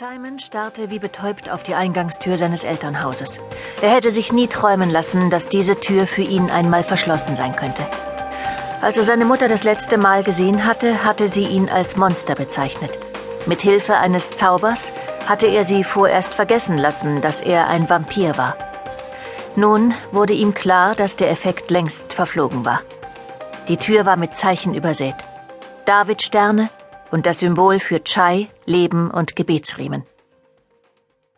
Simon 0.00 0.38
starrte 0.38 0.88
wie 0.88 0.98
betäubt 0.98 1.50
auf 1.50 1.62
die 1.62 1.74
Eingangstür 1.74 2.38
seines 2.38 2.64
Elternhauses. 2.64 3.38
Er 3.82 3.90
hätte 3.90 4.10
sich 4.10 4.32
nie 4.32 4.46
träumen 4.46 4.88
lassen, 4.88 5.28
dass 5.28 5.50
diese 5.50 5.78
Tür 5.78 6.06
für 6.06 6.22
ihn 6.22 6.48
einmal 6.48 6.84
verschlossen 6.84 7.36
sein 7.36 7.54
könnte. 7.54 7.84
Als 8.80 8.96
er 8.96 9.04
seine 9.04 9.26
Mutter 9.26 9.46
das 9.46 9.62
letzte 9.62 9.98
Mal 9.98 10.22
gesehen 10.22 10.64
hatte, 10.64 11.04
hatte 11.04 11.28
sie 11.28 11.44
ihn 11.44 11.68
als 11.68 11.96
Monster 11.96 12.34
bezeichnet. 12.34 12.90
Mit 13.44 13.60
Hilfe 13.60 13.98
eines 13.98 14.30
Zaubers 14.30 14.90
hatte 15.26 15.48
er 15.48 15.64
sie 15.64 15.84
vorerst 15.84 16.32
vergessen 16.32 16.78
lassen, 16.78 17.20
dass 17.20 17.42
er 17.42 17.68
ein 17.68 17.90
Vampir 17.90 18.38
war. 18.38 18.56
Nun 19.54 19.92
wurde 20.12 20.32
ihm 20.32 20.54
klar, 20.54 20.94
dass 20.94 21.16
der 21.16 21.30
Effekt 21.30 21.70
längst 21.70 22.14
verflogen 22.14 22.64
war. 22.64 22.80
Die 23.68 23.76
Tür 23.76 24.06
war 24.06 24.16
mit 24.16 24.34
Zeichen 24.34 24.74
übersät. 24.74 25.16
Davidsterne, 25.84 26.70
und 27.10 27.26
das 27.26 27.40
Symbol 27.40 27.80
für 27.80 28.02
Chai, 28.04 28.48
Leben 28.66 29.10
und 29.10 29.36
Gebetsriemen. 29.36 30.04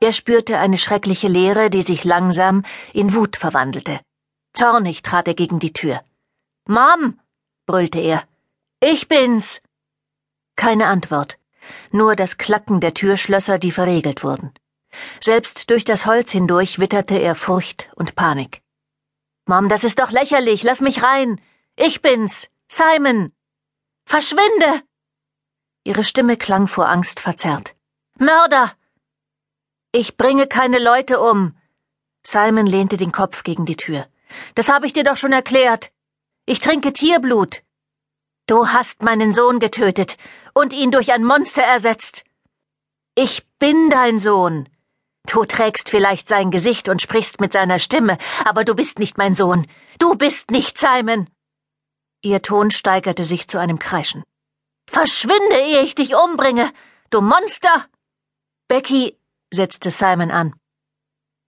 Er 0.01 0.13
spürte 0.13 0.59
eine 0.59 0.79
schreckliche 0.79 1.29
Leere, 1.29 1.71
die 1.71 1.83
sich 1.83 2.05
langsam 2.05 2.65
in 2.93 3.15
Wut 3.15 3.37
verwandelte. 3.37 4.01
Zornig 4.53 5.03
trat 5.03 5.29
er 5.29 5.35
gegen 5.35 5.61
die 5.61 5.73
Tür. 5.73 6.03
Mom, 6.67 7.21
brüllte 7.67 8.01
er. 8.01 8.25
Ich 8.81 9.09
bin's. 9.09 9.61
Keine 10.57 10.87
Antwort, 10.87 11.39
nur 11.91 12.17
das 12.17 12.37
Klacken 12.37 12.81
der 12.81 12.95
Türschlösser, 12.95 13.59
die 13.59 13.73
verriegelt 13.73 14.25
wurden. 14.25 14.53
Selbst 15.21 15.71
durch 15.71 15.85
das 15.85 16.05
Holz 16.05 16.33
hindurch 16.33 16.79
witterte 16.79 17.17
er 17.17 17.35
Furcht 17.35 17.91
und 17.95 18.15
Panik. 18.15 18.61
Mom, 19.47 19.69
das 19.69 19.85
ist 19.85 19.99
doch 19.99 20.11
lächerlich, 20.11 20.63
lass 20.63 20.81
mich 20.81 21.03
rein. 21.03 21.41
Ich 21.77 22.03
bin's, 22.03 22.49
Simon. 22.69 23.33
Verschwinde! 24.05 24.83
Ihre 25.85 26.05
Stimme 26.05 26.37
klang 26.37 26.69
vor 26.69 26.89
Angst 26.89 27.19
verzerrt. 27.19 27.75
Mörder! 28.19 28.73
Ich 29.91 30.17
bringe 30.17 30.47
keine 30.47 30.79
Leute 30.79 31.21
um. 31.21 31.57
Simon 32.25 32.67
lehnte 32.67 32.97
den 32.97 33.13
Kopf 33.13 33.43
gegen 33.43 33.67
die 33.67 33.77
Tür. 33.77 34.07
Das 34.55 34.69
habe 34.69 34.87
ich 34.87 34.93
dir 34.93 35.05
doch 35.05 35.17
schon 35.17 35.33
erklärt. 35.33 35.91
Ich 36.47 36.61
trinke 36.61 36.93
Tierblut. 36.93 37.63
Du 38.47 38.69
hast 38.69 39.03
meinen 39.03 39.33
Sohn 39.33 39.59
getötet 39.59 40.17
und 40.55 40.73
ihn 40.73 40.91
durch 40.91 41.13
ein 41.13 41.25
Monster 41.25 41.63
ersetzt. 41.63 42.25
Ich 43.15 43.47
bin 43.59 43.91
dein 43.91 44.19
Sohn. 44.19 44.69
Du 45.27 45.45
trägst 45.45 45.89
vielleicht 45.89 46.29
sein 46.29 46.51
Gesicht 46.51 46.89
und 46.89 47.03
sprichst 47.03 47.41
mit 47.41 47.53
seiner 47.53 47.79
Stimme, 47.79 48.19
aber 48.45 48.65
du 48.65 48.75
bist 48.75 48.99
nicht 48.99 49.19
mein 49.19 49.35
Sohn. 49.35 49.67
Du 49.99 50.15
bist 50.15 50.51
nicht 50.51 50.79
Simon. 50.79 51.29
Ihr 52.23 52.41
Ton 52.41 52.71
steigerte 52.71 53.25
sich 53.25 53.49
zu 53.49 53.59
einem 53.59 53.79
Kreischen. 53.79 54.25
Verschwinde, 54.93 55.57
ehe 55.57 55.81
ich 55.81 55.95
dich 55.95 56.15
umbringe, 56.15 56.71
du 57.09 57.23
Monster! 57.23 57.87
Becky, 58.69 59.19
setzte 59.51 59.91
Simon 59.91 60.31
an. 60.31 60.55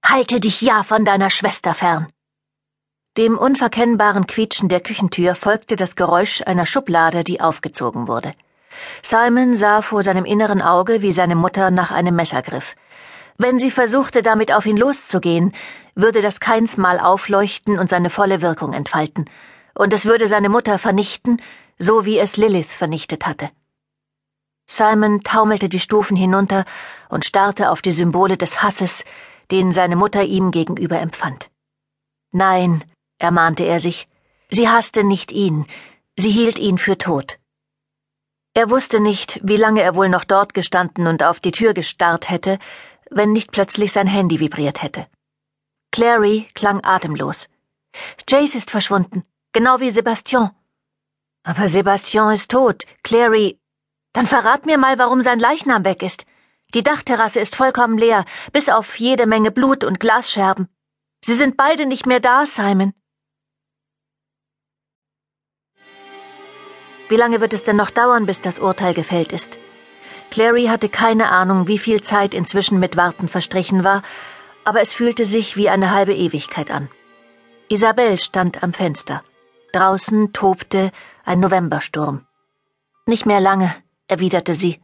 Halte 0.03 0.41
dich 0.41 0.62
ja 0.62 0.83
von 0.83 1.05
deiner 1.05 1.28
Schwester 1.28 1.75
fern. 1.75 2.11
Dem 3.19 3.36
unverkennbaren 3.36 4.27
Quietschen 4.27 4.70
der 4.70 4.81
Küchentür 4.81 5.34
folgte 5.34 5.77
das 5.77 5.95
Geräusch 5.95 6.41
einer 6.47 6.64
Schublade, 6.64 7.23
die 7.23 7.42
aufgezogen 7.42 8.09
wurde. 8.09 8.33
Simon 9.03 9.55
sah 9.56 9.83
vor 9.83 10.03
seinem 10.03 10.25
inneren 10.25 10.62
Auge, 10.62 11.03
wie 11.03 11.12
seine 11.12 11.36
Mutter 11.36 11.70
nach 11.70 11.91
einem 11.91 12.17
Messer 12.17 12.41
griff. 12.41 12.75
Wenn 13.36 13.58
sie 13.58 13.70
versuchte, 13.70 14.23
damit 14.23 14.53
auf 14.53 14.64
ihn 14.64 14.79
loszugehen, 14.79 15.53
würde 15.95 16.23
das 16.23 16.41
keinsmal 16.41 16.98
aufleuchten 16.98 17.79
und 17.79 17.91
seine 17.91 18.08
volle 18.08 18.41
Wirkung 18.41 18.73
entfalten, 18.73 19.27
und 19.75 19.92
es 19.92 20.06
würde 20.06 20.29
seine 20.29 20.48
Mutter 20.48 20.79
vernichten, 20.79 21.42
so 21.78 22.05
wie 22.05 22.19
es 22.19 22.36
Lilith 22.36 22.72
vernichtet 22.72 23.27
hatte. 23.27 23.50
Simon 24.67 25.22
taumelte 25.22 25.69
die 25.69 25.80
Stufen 25.80 26.17
hinunter 26.17 26.64
und 27.08 27.25
starrte 27.25 27.70
auf 27.70 27.83
die 27.83 27.92
Symbole 27.92 28.36
des 28.36 28.62
Hasses, 28.62 29.05
den 29.50 29.72
seine 29.72 29.97
Mutter 29.97 30.25
ihm 30.25 30.50
gegenüber 30.50 31.00
empfand. 31.00 31.50
Nein, 32.33 32.84
ermahnte 33.19 33.64
er 33.64 33.78
sich, 33.78 34.08
sie 34.50 34.69
hasste 34.69 35.05
nicht 35.05 35.33
ihn, 35.33 35.67
sie 36.17 36.30
hielt 36.30 36.58
ihn 36.58 36.79
für 36.79 36.96
tot. 36.96 37.39
Er 38.55 38.70
wusste 38.70 39.01
nicht, 39.01 39.41
wie 39.42 39.56
lange 39.56 39.83
er 39.83 39.95
wohl 39.95 40.08
noch 40.08 40.24
dort 40.24 40.55
gestanden 40.55 41.06
und 41.06 41.23
auf 41.23 41.41
die 41.41 41.52
Tür 41.52 41.74
gestarrt 41.74 42.30
hätte, 42.30 42.58
wenn 43.11 43.33
nicht 43.33 43.52
plötzlich 43.52 43.92
sein 43.92 44.06
Handy 44.06 44.41
vibriert 44.41 44.83
hätte. 44.83 45.06
Clary 45.91 46.48
klang 46.55 46.83
atemlos. 46.83 47.48
Jace 48.29 48.55
ist 48.56 48.70
verschwunden, 48.70 49.24
genau 49.52 49.80
wie 49.80 49.91
Sebastian. 49.91 50.51
Aber 51.44 51.68
Sebastian 51.68 52.32
ist 52.32 52.50
tot. 52.50 52.84
Clary. 53.02 53.60
Dann 54.14 54.27
verrat 54.27 54.64
mir 54.64 54.78
mal, 54.78 54.98
warum 54.98 55.22
sein 55.22 55.38
Leichnam 55.38 55.84
weg 55.84 56.02
ist. 56.02 56.24
Die 56.72 56.82
Dachterrasse 56.82 57.38
ist 57.38 57.55
vollkommen 57.55 57.98
leer, 57.98 58.24
bis 58.52 58.68
auf 58.68 58.98
jede 58.98 59.27
Menge 59.27 59.50
Blut 59.50 59.84
und 59.84 60.00
Glasscherben. 60.00 60.68
Sie 61.24 61.34
sind 61.34 61.56
beide 61.56 61.84
nicht 61.86 62.06
mehr 62.06 62.20
da, 62.20 62.46
Simon. 62.46 62.94
Wie 67.10 67.16
lange 67.16 67.42
wird 67.42 67.52
es 67.52 67.62
denn 67.62 67.76
noch 67.76 67.90
dauern, 67.90 68.24
bis 68.24 68.40
das 68.40 68.58
Urteil 68.58 68.94
gefällt 68.94 69.32
ist? 69.32 69.58
Clary 70.30 70.64
hatte 70.66 70.88
keine 70.88 71.30
Ahnung, 71.30 71.68
wie 71.68 71.78
viel 71.78 72.00
Zeit 72.00 72.32
inzwischen 72.32 72.80
mit 72.80 72.96
Warten 72.96 73.28
verstrichen 73.28 73.84
war, 73.84 74.02
aber 74.64 74.80
es 74.80 74.94
fühlte 74.94 75.26
sich 75.26 75.56
wie 75.56 75.68
eine 75.68 75.90
halbe 75.90 76.14
Ewigkeit 76.14 76.70
an. 76.70 76.88
Isabel 77.68 78.18
stand 78.18 78.62
am 78.62 78.72
Fenster. 78.72 79.22
Draußen 79.74 80.33
tobte 80.33 80.92
ein 81.24 81.40
Novembersturm. 81.40 82.24
Nicht 83.07 83.27
mehr 83.27 83.40
lange, 83.40 83.74
erwiderte 84.07 84.55
sie. 84.55 84.80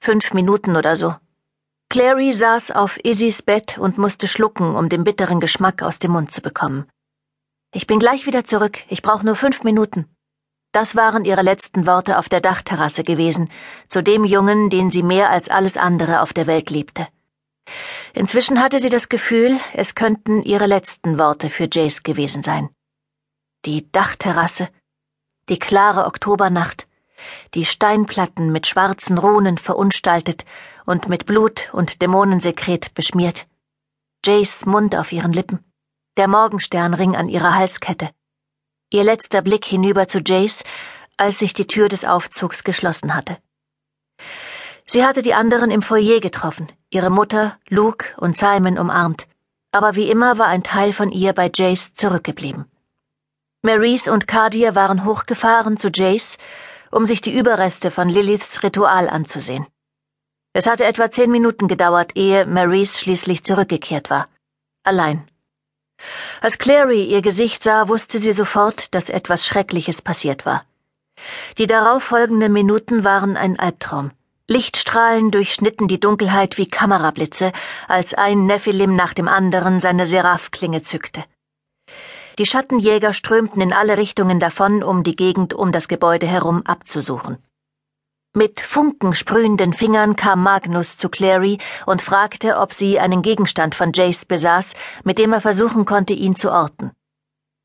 Fünf 0.00 0.34
Minuten 0.34 0.74
oder 0.74 0.96
so. 0.96 1.14
Clary 1.88 2.32
saß 2.32 2.72
auf 2.72 2.98
Isis 3.04 3.42
Bett 3.42 3.78
und 3.78 3.98
musste 3.98 4.26
schlucken, 4.26 4.74
um 4.74 4.88
den 4.88 5.04
bitteren 5.04 5.38
Geschmack 5.38 5.84
aus 5.84 6.00
dem 6.00 6.10
Mund 6.10 6.32
zu 6.32 6.40
bekommen. 6.40 6.90
Ich 7.72 7.86
bin 7.86 8.00
gleich 8.00 8.26
wieder 8.26 8.44
zurück, 8.44 8.80
ich 8.88 9.00
brauche 9.00 9.24
nur 9.24 9.36
fünf 9.36 9.62
Minuten. 9.62 10.06
Das 10.72 10.96
waren 10.96 11.24
ihre 11.24 11.42
letzten 11.42 11.86
Worte 11.86 12.18
auf 12.18 12.28
der 12.28 12.40
Dachterrasse 12.40 13.04
gewesen, 13.04 13.48
zu 13.86 14.02
dem 14.02 14.24
Jungen, 14.24 14.70
den 14.70 14.90
sie 14.90 15.04
mehr 15.04 15.30
als 15.30 15.50
alles 15.50 15.76
andere 15.76 16.20
auf 16.20 16.32
der 16.32 16.48
Welt 16.48 16.68
liebte. 16.68 17.06
Inzwischen 18.12 18.60
hatte 18.60 18.80
sie 18.80 18.90
das 18.90 19.08
Gefühl, 19.08 19.60
es 19.72 19.94
könnten 19.94 20.42
ihre 20.42 20.66
letzten 20.66 21.16
Worte 21.16 21.48
für 21.48 21.68
Jace 21.72 22.02
gewesen 22.02 22.42
sein 22.42 22.70
die 23.64 23.90
Dachterrasse, 23.92 24.68
die 25.48 25.58
klare 25.58 26.06
Oktobernacht, 26.06 26.88
die 27.54 27.64
Steinplatten 27.64 28.50
mit 28.50 28.66
schwarzen 28.66 29.18
Runen 29.18 29.58
verunstaltet 29.58 30.44
und 30.84 31.08
mit 31.08 31.26
Blut 31.26 31.68
und 31.72 32.02
Dämonensekret 32.02 32.94
beschmiert, 32.94 33.46
Jays 34.24 34.66
Mund 34.66 34.96
auf 34.96 35.12
ihren 35.12 35.32
Lippen, 35.32 35.64
der 36.16 36.28
Morgensternring 36.28 37.14
an 37.14 37.28
ihrer 37.28 37.54
Halskette, 37.54 38.10
ihr 38.90 39.04
letzter 39.04 39.42
Blick 39.42 39.64
hinüber 39.64 40.08
zu 40.08 40.18
Jace, 40.18 40.64
als 41.16 41.38
sich 41.38 41.54
die 41.54 41.66
Tür 41.66 41.88
des 41.88 42.04
Aufzugs 42.04 42.64
geschlossen 42.64 43.14
hatte. 43.14 43.38
Sie 44.86 45.04
hatte 45.04 45.22
die 45.22 45.34
anderen 45.34 45.70
im 45.70 45.82
Foyer 45.82 46.18
getroffen, 46.20 46.70
ihre 46.90 47.10
Mutter, 47.10 47.58
Luke 47.68 48.06
und 48.16 48.36
Simon 48.36 48.78
umarmt, 48.78 49.28
aber 49.70 49.94
wie 49.94 50.10
immer 50.10 50.38
war 50.38 50.46
ein 50.46 50.64
Teil 50.64 50.92
von 50.92 51.10
ihr 51.10 51.32
bei 51.32 51.50
Jace 51.54 51.94
zurückgeblieben. 51.94 52.71
Maurice 53.64 54.10
und 54.10 54.26
Cardia 54.26 54.74
waren 54.74 55.04
hochgefahren 55.04 55.76
zu 55.76 55.88
Jace, 55.88 56.36
um 56.90 57.06
sich 57.06 57.20
die 57.20 57.32
Überreste 57.32 57.92
von 57.92 58.08
Liliths 58.08 58.64
Ritual 58.64 59.08
anzusehen. 59.08 59.68
Es 60.52 60.66
hatte 60.66 60.84
etwa 60.84 61.12
zehn 61.12 61.30
Minuten 61.30 61.68
gedauert, 61.68 62.16
ehe 62.16 62.44
Maurice 62.44 62.98
schließlich 62.98 63.44
zurückgekehrt 63.44 64.10
war. 64.10 64.26
Allein. 64.82 65.28
Als 66.40 66.58
Clary 66.58 67.04
ihr 67.04 67.22
Gesicht 67.22 67.62
sah, 67.62 67.86
wusste 67.86 68.18
sie 68.18 68.32
sofort, 68.32 68.92
dass 68.96 69.08
etwas 69.08 69.46
Schreckliches 69.46 70.02
passiert 70.02 70.44
war. 70.44 70.64
Die 71.58 71.68
darauf 71.68 72.02
folgenden 72.02 72.52
Minuten 72.52 73.04
waren 73.04 73.36
ein 73.36 73.60
Albtraum. 73.60 74.10
Lichtstrahlen 74.48 75.30
durchschnitten 75.30 75.86
die 75.86 76.00
Dunkelheit 76.00 76.58
wie 76.58 76.66
Kamerablitze, 76.66 77.52
als 77.86 78.12
ein 78.12 78.46
Nephilim 78.46 78.96
nach 78.96 79.14
dem 79.14 79.28
anderen 79.28 79.80
seine 79.80 80.08
Seraphklinge 80.08 80.82
zückte. 80.82 81.24
Die 82.38 82.46
Schattenjäger 82.46 83.12
strömten 83.12 83.60
in 83.60 83.72
alle 83.72 83.96
Richtungen 83.96 84.40
davon, 84.40 84.82
um 84.82 85.02
die 85.02 85.16
Gegend 85.16 85.54
um 85.54 85.72
das 85.72 85.88
Gebäude 85.88 86.26
herum 86.26 86.62
abzusuchen. 86.64 87.38
Mit 88.34 88.60
funkensprühenden 88.60 89.74
Fingern 89.74 90.16
kam 90.16 90.42
Magnus 90.42 90.96
zu 90.96 91.10
Clary 91.10 91.58
und 91.84 92.00
fragte, 92.00 92.56
ob 92.56 92.72
sie 92.72 92.98
einen 92.98 93.20
Gegenstand 93.20 93.74
von 93.74 93.92
Jace 93.92 94.24
besaß, 94.24 94.72
mit 95.04 95.18
dem 95.18 95.34
er 95.34 95.42
versuchen 95.42 95.84
konnte, 95.84 96.14
ihn 96.14 96.34
zu 96.34 96.50
orten. 96.50 96.92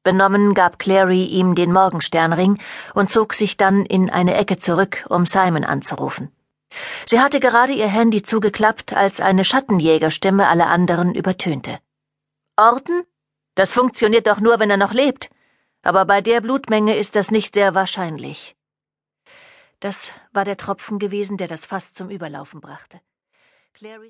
Benommen 0.03 0.53
gab 0.53 0.77
Clary 0.77 1.23
ihm 1.23 1.55
den 1.55 1.71
Morgensternring 1.71 2.59
und 2.93 3.11
zog 3.11 3.33
sich 3.33 3.55
dann 3.55 3.85
in 3.85 4.09
eine 4.09 4.35
Ecke 4.35 4.59
zurück, 4.59 5.05
um 5.09 5.25
Simon 5.25 5.63
anzurufen. 5.63 6.33
Sie 7.05 7.21
hatte 7.21 7.39
gerade 7.39 7.71
ihr 7.71 7.87
Handy 7.87 8.23
zugeklappt, 8.23 8.91
als 8.91 9.21
eine 9.21 9.45
Schattenjägerstimme 9.45 10.47
alle 10.47 10.67
anderen 10.67 11.15
übertönte. 11.15 11.79
Orten? 12.57 13.03
Das 13.57 13.74
funktioniert 13.74 14.27
doch 14.27 14.39
nur, 14.39 14.59
wenn 14.59 14.69
er 14.69 14.77
noch 14.77 14.94
lebt. 14.94 15.31
Aber 15.81 16.06
bei 16.06 16.21
der 16.21 16.42
Blutmenge 16.42 16.95
ist 16.95 17.15
das 17.15 17.31
nicht 17.31 17.56
sehr 17.56 17.74
wahrscheinlich. 17.74 18.56
Das 19.80 20.12
war 20.31 20.45
der 20.45 20.57
Tropfen 20.57 21.00
gewesen, 21.00 21.38
der 21.38 21.48
das 21.48 21.65
Fass 21.65 21.92
zum 21.92 22.12
Überlaufen 22.12 22.62
brachte. 22.62 23.01
Clarys 23.74 24.06